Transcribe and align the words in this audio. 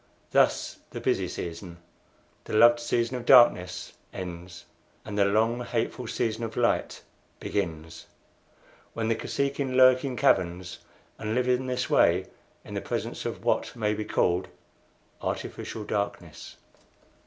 Thus 0.31 0.79
the 0.89 0.99
busy 0.99 1.27
season 1.27 1.77
the 2.45 2.53
loved 2.53 2.79
season 2.79 3.17
of 3.17 3.25
darkness 3.27 3.93
ends, 4.11 4.65
and 5.05 5.15
the 5.15 5.25
long, 5.25 5.63
hateful 5.63 6.07
season 6.07 6.43
of 6.43 6.57
light 6.57 7.03
begins, 7.39 8.07
when 8.93 9.09
the 9.09 9.15
Kosekin 9.15 9.77
lurk 9.77 10.03
in 10.03 10.15
caverns, 10.15 10.79
and 11.19 11.35
live 11.35 11.47
in 11.47 11.67
this 11.67 11.87
way 11.87 12.25
in 12.65 12.73
the 12.73 12.81
presence 12.81 13.25
of 13.27 13.45
what 13.45 13.75
may 13.75 13.93
be 13.93 14.03
called 14.03 14.47
artificial 15.21 15.83
darkness. 15.83 16.55